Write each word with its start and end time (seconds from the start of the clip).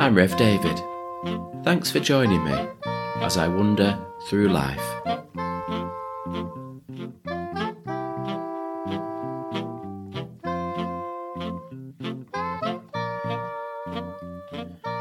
I'm 0.00 0.14
Rev 0.14 0.34
David. 0.38 0.82
Thanks 1.62 1.90
for 1.90 2.00
joining 2.00 2.42
me 2.42 2.68
as 3.16 3.36
I 3.36 3.48
wander 3.48 4.02
through 4.28 4.48
life. 4.48 4.80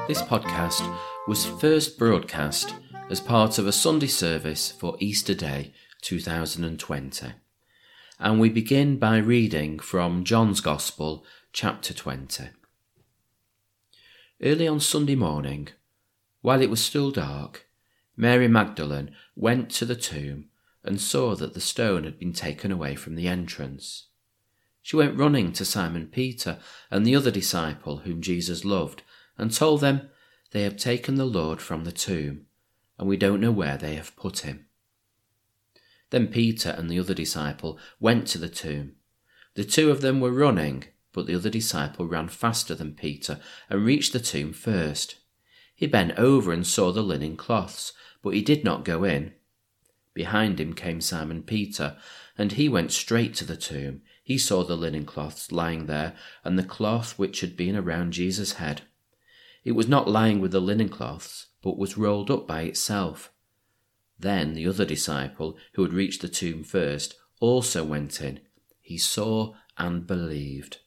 This 0.10 0.22
podcast 0.22 0.94
was 1.30 1.46
first 1.46 1.98
broadcast 1.98 2.76
as 3.10 3.22
part 3.22 3.58
of 3.58 3.68
a 3.68 3.72
Sunday 3.72 4.08
service 4.08 4.70
for 4.70 4.98
Easter 5.00 5.34
Day 5.34 5.72
2020. 6.02 7.32
And 8.20 8.38
we 8.42 8.50
begin 8.50 8.98
by 8.98 9.20
reading 9.20 9.80
from 9.80 10.26
John's 10.26 10.60
Gospel, 10.60 11.24
chapter 11.54 11.94
20. 11.94 12.50
Early 14.42 14.70
on 14.70 14.80
Sunday 14.80 15.16
morning, 15.16 15.68
while 16.40 16.62
it 16.62 16.70
was 16.70 16.82
still 16.82 17.12
dark, 17.12 17.68
Mary 18.16 18.48
Magdalene 18.48 19.14
went 19.36 19.70
to 19.72 19.86
the 19.86 19.98
tomb 19.98 20.48
and 20.82 21.02
saw 21.02 21.36
that 21.36 21.54
the 21.54 21.60
stone 21.60 22.06
had 22.06 22.18
been 22.18 22.32
taken 22.32 22.72
away 22.72 22.96
from 22.96 23.16
the 23.16 23.28
entrance. 23.28 24.08
She 24.82 24.96
went 24.96 25.18
running 25.18 25.52
to 25.54 25.66
Simon 25.66 26.08
Peter 26.08 26.58
and 26.90 27.06
the 27.06 27.18
other 27.18 27.32
disciple 27.32 27.98
whom 27.98 28.22
Jesus 28.22 28.64
loved 28.64 29.02
and 29.38 29.54
told 29.54 29.82
them, 29.82 30.10
They 30.52 30.62
have 30.62 30.78
taken 30.78 31.16
the 31.16 31.26
Lord 31.26 31.62
from 31.62 31.84
the 31.84 31.92
tomb, 31.92 32.46
and 32.98 33.10
we 33.10 33.18
don't 33.18 33.42
know 33.42 33.52
where 33.52 33.78
they 33.78 33.96
have 33.96 34.16
put 34.16 34.40
him. 34.40 34.68
Then 36.12 36.28
Peter 36.28 36.70
and 36.70 36.90
the 36.90 37.00
other 37.00 37.14
disciple 37.14 37.78
went 38.00 38.26
to 38.28 38.38
the 38.38 38.48
tomb. 38.48 38.96
The 39.56 39.66
two 39.66 39.92
of 39.92 40.00
them 40.00 40.22
were 40.22 40.32
running, 40.32 40.86
but 41.12 41.26
the 41.26 41.36
other 41.36 41.50
disciple 41.50 42.08
ran 42.08 42.28
faster 42.28 42.76
than 42.76 42.94
Peter 42.94 43.40
and 43.70 43.86
reached 43.86 44.14
the 44.14 44.20
tomb 44.20 44.54
first. 44.54 45.16
He 45.76 45.88
bent 45.88 46.18
over 46.18 46.52
and 46.52 46.68
saw 46.68 46.92
the 46.92 47.02
linen 47.02 47.38
cloths, 47.38 47.94
but 48.22 48.34
he 48.34 48.42
did 48.42 48.64
not 48.64 48.86
go 48.86 49.04
in. 49.04 49.34
Behind 50.14 50.60
him 50.60 50.74
came 50.74 51.00
Simon 51.02 51.44
Peter, 51.44 51.98
and 52.38 52.52
he 52.52 52.68
went 52.68 52.92
straight 52.92 53.34
to 53.36 53.46
the 53.46 53.56
tomb. 53.56 54.02
He 54.24 54.38
saw 54.38 54.64
the 54.64 54.76
linen 54.76 55.06
cloths 55.06 55.52
lying 55.52 55.86
there, 55.86 56.16
and 56.44 56.60
the 56.60 56.64
cloth 56.64 57.18
which 57.18 57.42
had 57.42 57.56
been 57.56 57.76
around 57.76 58.14
Jesus' 58.14 58.54
head. 58.54 58.82
It 59.64 59.72
was 59.74 59.88
not 59.88 60.10
lying 60.10 60.40
with 60.42 60.52
the 60.52 60.60
linen 60.60 60.90
cloths, 60.90 61.48
but 61.62 61.78
was 61.78 61.98
rolled 61.98 62.30
up 62.30 62.48
by 62.48 62.64
itself. 62.64 63.32
Then 64.20 64.54
the 64.54 64.68
other 64.68 64.86
disciple, 64.86 65.58
who 65.74 65.84
had 65.84 65.94
reached 65.94 66.22
the 66.22 66.28
tomb 66.28 66.64
first, 66.64 67.16
also 67.40 67.84
went 67.84 68.22
in. 68.22 68.42
He 68.82 68.98
saw 68.98 69.54
and 69.78 70.06
believed. 70.06 70.80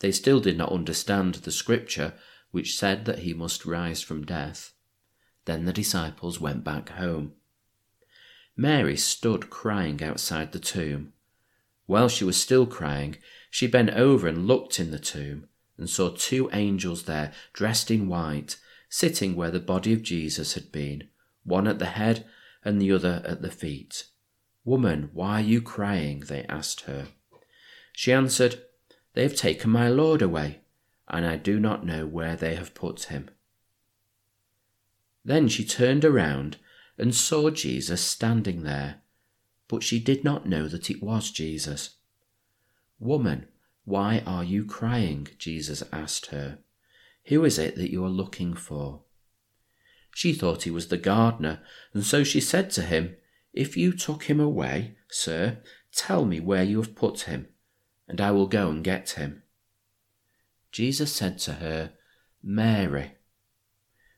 They 0.00 0.12
still 0.12 0.40
did 0.40 0.58
not 0.58 0.72
understand 0.72 1.34
the 1.36 1.52
scripture 1.52 2.14
which 2.50 2.78
said 2.78 3.04
that 3.04 3.20
he 3.20 3.34
must 3.34 3.66
rise 3.66 4.00
from 4.00 4.24
death. 4.24 4.72
Then 5.44 5.64
the 5.64 5.72
disciples 5.72 6.40
went 6.40 6.64
back 6.64 6.90
home. 6.90 7.32
Mary 8.56 8.96
stood 8.96 9.50
crying 9.50 10.02
outside 10.02 10.52
the 10.52 10.60
tomb. 10.60 11.12
While 11.86 12.08
she 12.08 12.24
was 12.24 12.40
still 12.40 12.66
crying, 12.66 13.16
she 13.50 13.66
bent 13.66 13.90
over 13.90 14.28
and 14.28 14.46
looked 14.46 14.78
in 14.78 14.90
the 14.90 14.98
tomb, 14.98 15.48
and 15.76 15.90
saw 15.90 16.10
two 16.10 16.48
angels 16.52 17.04
there, 17.04 17.32
dressed 17.52 17.90
in 17.90 18.08
white, 18.08 18.56
sitting 18.88 19.34
where 19.34 19.50
the 19.50 19.60
body 19.60 19.92
of 19.92 20.02
Jesus 20.02 20.54
had 20.54 20.70
been, 20.70 21.08
one 21.42 21.66
at 21.66 21.78
the 21.78 21.86
head 21.86 22.24
and 22.64 22.80
the 22.80 22.92
other 22.92 23.22
at 23.26 23.42
the 23.42 23.50
feet. 23.50 24.06
Woman, 24.64 25.10
why 25.12 25.40
are 25.40 25.44
you 25.44 25.60
crying? 25.60 26.20
they 26.20 26.44
asked 26.44 26.82
her. 26.82 27.08
She 27.92 28.12
answered, 28.12 28.62
They 29.14 29.22
have 29.22 29.36
taken 29.36 29.70
my 29.70 29.88
Lord 29.88 30.22
away, 30.22 30.60
and 31.08 31.24
I 31.24 31.36
do 31.36 31.58
not 31.58 31.86
know 31.86 32.06
where 32.06 32.36
they 32.36 32.56
have 32.56 32.74
put 32.74 33.04
him. 33.04 33.30
Then 35.24 35.48
she 35.48 35.64
turned 35.64 36.04
around 36.04 36.58
and 36.98 37.14
saw 37.14 37.50
Jesus 37.50 38.00
standing 38.00 38.62
there, 38.62 39.02
but 39.68 39.82
she 39.82 39.98
did 39.98 40.24
not 40.24 40.46
know 40.46 40.68
that 40.68 40.90
it 40.90 41.02
was 41.02 41.30
Jesus. 41.30 41.96
Woman, 42.98 43.46
why 43.84 44.22
are 44.26 44.44
you 44.44 44.64
crying? 44.64 45.28
Jesus 45.38 45.82
asked 45.92 46.26
her. 46.26 46.58
Who 47.26 47.44
is 47.44 47.58
it 47.58 47.76
that 47.76 47.90
you 47.90 48.04
are 48.04 48.10
looking 48.10 48.54
for? 48.54 49.02
She 50.14 50.32
thought 50.32 50.62
he 50.62 50.70
was 50.70 50.88
the 50.88 50.98
gardener, 50.98 51.60
and 51.92 52.04
so 52.04 52.22
she 52.22 52.40
said 52.40 52.70
to 52.72 52.82
him, 52.82 53.16
If 53.52 53.76
you 53.76 53.92
took 53.92 54.24
him 54.24 54.40
away, 54.40 54.96
sir, 55.08 55.58
tell 55.92 56.24
me 56.24 56.38
where 56.38 56.62
you 56.62 56.80
have 56.80 56.94
put 56.94 57.22
him, 57.22 57.48
and 58.06 58.20
I 58.20 58.30
will 58.30 58.46
go 58.46 58.68
and 58.68 58.84
get 58.84 59.10
him. 59.10 59.42
Jesus 60.70 61.12
said 61.12 61.38
to 61.40 61.54
her, 61.54 61.92
Mary. 62.42 63.12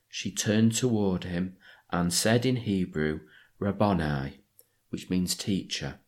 She 0.09 0.31
turned 0.31 0.75
toward 0.75 1.23
him 1.23 1.55
and 1.91 2.13
said 2.13 2.45
in 2.45 2.57
Hebrew, 2.57 3.21
Rabboni, 3.59 4.41
which 4.89 5.09
means 5.09 5.35
teacher. 5.35 5.99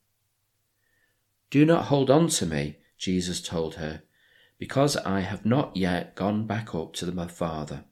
Do 1.49 1.65
not 1.65 1.85
hold 1.85 2.09
on 2.09 2.27
to 2.29 2.45
me, 2.45 2.77
Jesus 2.97 3.41
told 3.41 3.75
her, 3.75 4.03
because 4.57 4.97
I 4.97 5.21
have 5.21 5.45
not 5.45 5.75
yet 5.75 6.15
gone 6.15 6.45
back 6.45 6.75
up 6.75 6.93
to 6.95 7.11
my 7.11 7.27
Father. 7.27 7.85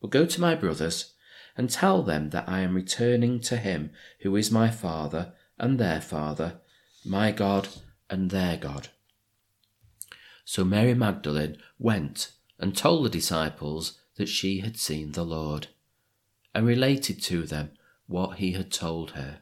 But 0.00 0.10
go 0.10 0.26
to 0.26 0.40
my 0.40 0.54
brothers 0.54 1.14
and 1.56 1.70
tell 1.70 2.02
them 2.02 2.30
that 2.30 2.48
I 2.48 2.60
am 2.60 2.74
returning 2.74 3.40
to 3.40 3.56
him 3.56 3.90
who 4.20 4.36
is 4.36 4.50
my 4.50 4.70
Father 4.70 5.32
and 5.58 5.78
their 5.78 6.00
Father, 6.00 6.60
my 7.04 7.32
God 7.32 7.68
and 8.10 8.30
their 8.30 8.56
God. 8.56 8.88
So 10.44 10.64
Mary 10.64 10.94
Magdalene 10.94 11.56
went 11.78 12.32
and 12.58 12.76
told 12.76 13.06
the 13.06 13.10
disciples 13.10 13.98
that 14.16 14.28
she 14.28 14.60
had 14.60 14.76
seen 14.76 15.12
the 15.12 15.24
Lord, 15.24 15.68
and 16.54 16.66
related 16.66 17.22
to 17.22 17.44
them 17.44 17.70
what 18.06 18.38
he 18.38 18.52
had 18.52 18.70
told 18.70 19.12
her. 19.12 19.38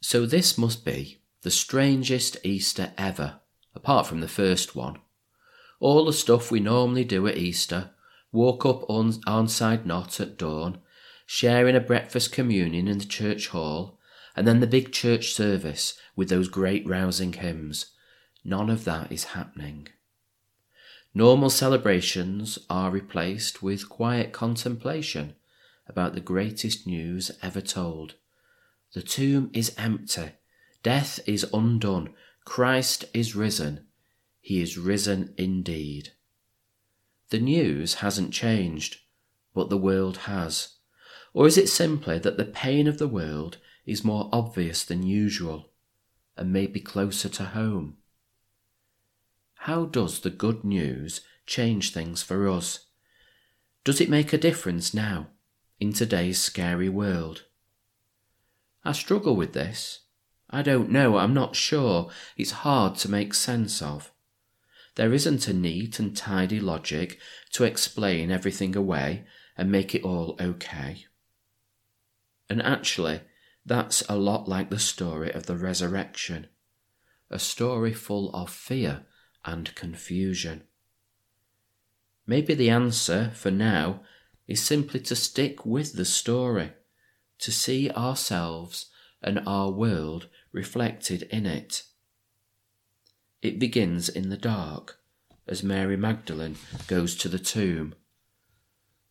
So 0.00 0.24
this 0.24 0.56
must 0.56 0.84
be 0.84 1.18
the 1.42 1.50
strangest 1.50 2.38
Easter 2.44 2.92
ever, 2.96 3.40
apart 3.74 4.06
from 4.06 4.20
the 4.20 4.28
first 4.28 4.76
one 4.76 4.98
all 5.84 6.06
the 6.06 6.12
stuff 6.14 6.50
we 6.50 6.60
normally 6.60 7.04
do 7.04 7.26
at 7.26 7.36
Easter, 7.36 7.90
walk 8.32 8.64
up 8.64 8.88
on 8.88 9.12
Arnside 9.26 9.84
Knott 9.84 10.18
at 10.18 10.38
dawn, 10.38 10.78
sharing 11.26 11.76
a 11.76 11.80
breakfast 11.80 12.32
communion 12.32 12.88
in 12.88 12.96
the 12.98 13.04
church 13.04 13.48
hall, 13.48 13.93
and 14.36 14.46
then 14.46 14.60
the 14.60 14.66
big 14.66 14.92
church 14.92 15.32
service 15.32 15.98
with 16.16 16.28
those 16.28 16.48
great 16.48 16.86
rousing 16.86 17.32
hymns. 17.32 17.86
None 18.44 18.70
of 18.70 18.84
that 18.84 19.10
is 19.10 19.24
happening. 19.24 19.88
Normal 21.14 21.50
celebrations 21.50 22.58
are 22.68 22.90
replaced 22.90 23.62
with 23.62 23.88
quiet 23.88 24.32
contemplation 24.32 25.34
about 25.88 26.14
the 26.14 26.20
greatest 26.20 26.86
news 26.86 27.30
ever 27.42 27.60
told. 27.60 28.14
The 28.94 29.02
tomb 29.02 29.50
is 29.52 29.74
empty, 29.78 30.32
death 30.82 31.20
is 31.26 31.46
undone, 31.52 32.14
Christ 32.44 33.04
is 33.14 33.36
risen, 33.36 33.86
he 34.40 34.60
is 34.60 34.76
risen 34.76 35.34
indeed. 35.38 36.12
The 37.30 37.38
news 37.38 37.94
hasn't 37.94 38.32
changed, 38.32 38.98
but 39.54 39.70
the 39.70 39.78
world 39.78 40.18
has. 40.28 40.74
Or 41.32 41.46
is 41.46 41.56
it 41.56 41.68
simply 41.68 42.18
that 42.18 42.36
the 42.36 42.44
pain 42.44 42.86
of 42.86 42.98
the 42.98 43.08
world 43.08 43.58
is 43.86 44.04
more 44.04 44.28
obvious 44.32 44.84
than 44.84 45.02
usual 45.02 45.70
and 46.36 46.52
may 46.52 46.66
be 46.66 46.80
closer 46.80 47.28
to 47.28 47.44
home? 47.44 47.96
How 49.54 49.84
does 49.86 50.20
the 50.20 50.30
good 50.30 50.64
news 50.64 51.20
change 51.46 51.92
things 51.92 52.22
for 52.22 52.48
us? 52.48 52.86
Does 53.84 54.00
it 54.00 54.10
make 54.10 54.32
a 54.32 54.38
difference 54.38 54.94
now 54.94 55.28
in 55.78 55.92
today's 55.92 56.40
scary 56.40 56.88
world? 56.88 57.44
I 58.84 58.92
struggle 58.92 59.36
with 59.36 59.52
this. 59.52 60.00
I 60.50 60.62
don't 60.62 60.90
know, 60.90 61.16
I'm 61.16 61.34
not 61.34 61.56
sure. 61.56 62.10
It's 62.36 62.50
hard 62.50 62.96
to 62.96 63.10
make 63.10 63.34
sense 63.34 63.80
of. 63.80 64.12
There 64.96 65.12
isn't 65.12 65.48
a 65.48 65.52
neat 65.52 65.98
and 65.98 66.16
tidy 66.16 66.60
logic 66.60 67.18
to 67.52 67.64
explain 67.64 68.30
everything 68.30 68.76
away 68.76 69.24
and 69.56 69.70
make 69.70 69.94
it 69.94 70.04
all 70.04 70.36
okay. 70.40 71.06
And 72.48 72.62
actually, 72.62 73.20
that's 73.66 74.02
a 74.08 74.16
lot 74.16 74.48
like 74.48 74.70
the 74.70 74.78
story 74.78 75.32
of 75.32 75.46
the 75.46 75.56
resurrection, 75.56 76.48
a 77.30 77.38
story 77.38 77.92
full 77.92 78.30
of 78.34 78.50
fear 78.50 79.06
and 79.44 79.74
confusion. 79.74 80.64
Maybe 82.26 82.54
the 82.54 82.70
answer, 82.70 83.32
for 83.34 83.50
now, 83.50 84.00
is 84.46 84.62
simply 84.62 85.00
to 85.00 85.16
stick 85.16 85.64
with 85.64 85.94
the 85.94 86.04
story, 86.04 86.72
to 87.38 87.52
see 87.52 87.90
ourselves 87.90 88.90
and 89.22 89.40
our 89.46 89.70
world 89.70 90.28
reflected 90.52 91.22
in 91.30 91.46
it. 91.46 91.82
It 93.42 93.58
begins 93.58 94.08
in 94.08 94.30
the 94.30 94.36
dark 94.36 95.00
as 95.46 95.62
Mary 95.62 95.96
Magdalene 95.96 96.56
goes 96.86 97.14
to 97.16 97.28
the 97.28 97.38
tomb. 97.38 97.94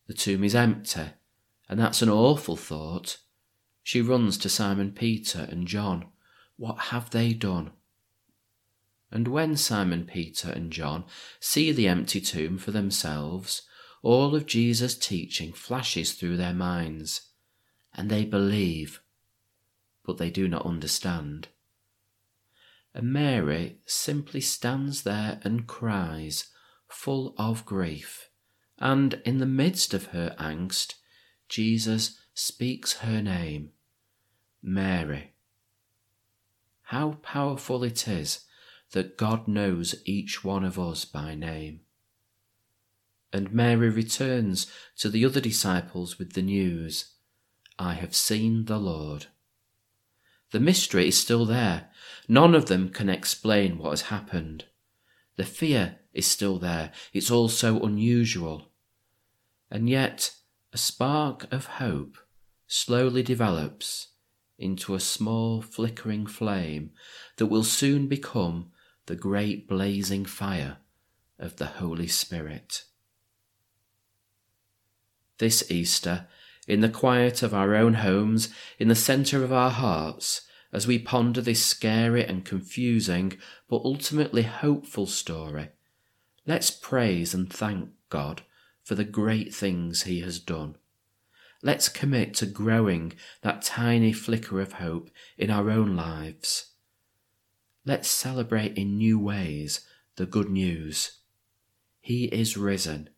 The 0.06 0.14
tomb 0.14 0.44
is 0.44 0.54
empty, 0.54 1.10
and 1.68 1.78
that's 1.78 2.02
an 2.02 2.10
awful 2.10 2.56
thought. 2.56 3.18
She 3.84 4.00
runs 4.00 4.38
to 4.38 4.48
Simon 4.48 4.92
Peter 4.92 5.46
and 5.50 5.68
John. 5.68 6.06
What 6.56 6.78
have 6.86 7.10
they 7.10 7.34
done? 7.34 7.72
And 9.12 9.28
when 9.28 9.56
Simon 9.56 10.06
Peter 10.06 10.50
and 10.50 10.72
John 10.72 11.04
see 11.38 11.70
the 11.70 11.86
empty 11.86 12.20
tomb 12.20 12.56
for 12.56 12.70
themselves, 12.70 13.62
all 14.02 14.34
of 14.34 14.46
Jesus' 14.46 14.96
teaching 14.96 15.52
flashes 15.52 16.14
through 16.14 16.38
their 16.38 16.54
minds, 16.54 17.28
and 17.94 18.10
they 18.10 18.24
believe, 18.24 19.00
but 20.04 20.16
they 20.16 20.30
do 20.30 20.48
not 20.48 20.64
understand. 20.66 21.48
And 22.94 23.12
Mary 23.12 23.80
simply 23.84 24.40
stands 24.40 25.02
there 25.02 25.40
and 25.42 25.66
cries, 25.66 26.46
full 26.88 27.34
of 27.36 27.66
grief, 27.66 28.30
and 28.78 29.20
in 29.26 29.38
the 29.38 29.46
midst 29.46 29.92
of 29.92 30.06
her 30.06 30.34
angst, 30.38 30.94
Jesus 31.48 32.18
speaks 32.34 32.94
her 32.98 33.22
name, 33.22 33.70
Mary. 34.62 35.32
How 36.82 37.12
powerful 37.22 37.84
it 37.84 38.06
is 38.08 38.40
that 38.92 39.16
God 39.16 39.48
knows 39.48 39.94
each 40.04 40.44
one 40.44 40.64
of 40.64 40.78
us 40.78 41.04
by 41.04 41.34
name. 41.34 41.80
And 43.32 43.52
Mary 43.52 43.88
returns 43.88 44.66
to 44.98 45.08
the 45.08 45.24
other 45.24 45.40
disciples 45.40 46.18
with 46.18 46.34
the 46.34 46.42
news 46.42 47.14
I 47.78 47.94
have 47.94 48.14
seen 48.14 48.66
the 48.66 48.78
Lord. 48.78 49.26
The 50.52 50.60
mystery 50.60 51.08
is 51.08 51.20
still 51.20 51.44
there. 51.44 51.88
None 52.28 52.54
of 52.54 52.66
them 52.66 52.90
can 52.90 53.08
explain 53.08 53.78
what 53.78 53.90
has 53.90 54.02
happened. 54.02 54.66
The 55.36 55.44
fear 55.44 55.96
is 56.12 56.26
still 56.26 56.58
there. 56.58 56.92
It's 57.12 57.30
all 57.30 57.48
so 57.48 57.80
unusual. 57.80 58.70
And 59.68 59.88
yet, 59.90 60.32
a 60.72 60.78
spark 60.78 61.52
of 61.52 61.66
hope 61.66 62.18
slowly 62.74 63.22
develops 63.22 64.08
into 64.58 64.96
a 64.96 65.00
small 65.00 65.62
flickering 65.62 66.26
flame 66.26 66.90
that 67.36 67.46
will 67.46 67.62
soon 67.62 68.08
become 68.08 68.68
the 69.06 69.14
great 69.14 69.68
blazing 69.68 70.24
fire 70.24 70.78
of 71.38 71.54
the 71.54 71.66
Holy 71.66 72.08
Spirit. 72.08 72.82
This 75.38 75.70
Easter, 75.70 76.26
in 76.66 76.80
the 76.80 76.88
quiet 76.88 77.44
of 77.44 77.54
our 77.54 77.76
own 77.76 77.94
homes, 77.94 78.48
in 78.80 78.88
the 78.88 78.96
centre 78.96 79.44
of 79.44 79.52
our 79.52 79.70
hearts, 79.70 80.40
as 80.72 80.84
we 80.84 80.98
ponder 80.98 81.40
this 81.40 81.64
scary 81.64 82.24
and 82.24 82.44
confusing 82.44 83.38
but 83.68 83.82
ultimately 83.84 84.42
hopeful 84.42 85.06
story, 85.06 85.68
let's 86.44 86.72
praise 86.72 87.34
and 87.34 87.52
thank 87.52 87.90
God 88.10 88.42
for 88.82 88.96
the 88.96 89.04
great 89.04 89.54
things 89.54 90.02
He 90.02 90.22
has 90.22 90.40
done. 90.40 90.74
Let's 91.64 91.88
commit 91.88 92.34
to 92.34 92.46
growing 92.46 93.14
that 93.40 93.62
tiny 93.62 94.12
flicker 94.12 94.60
of 94.60 94.74
hope 94.74 95.08
in 95.38 95.50
our 95.50 95.70
own 95.70 95.96
lives. 95.96 96.72
Let's 97.86 98.06
celebrate 98.06 98.76
in 98.76 98.98
new 98.98 99.18
ways 99.18 99.80
the 100.16 100.26
good 100.26 100.50
news. 100.50 101.20
He 102.02 102.26
is 102.26 102.58
risen. 102.58 103.08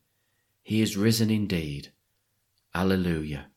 He 0.63 0.81
is 0.81 0.95
risen 0.95 1.29
indeed. 1.29 1.91
Alleluia. 2.73 3.47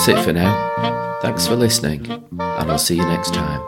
That's 0.00 0.18
it 0.18 0.24
for 0.24 0.32
now. 0.32 1.18
Thanks 1.20 1.46
for 1.46 1.56
listening, 1.56 2.06
and 2.10 2.40
I'll 2.40 2.78
see 2.78 2.96
you 2.96 3.04
next 3.04 3.34
time. 3.34 3.60